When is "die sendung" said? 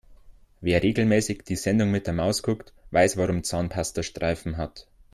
1.43-1.91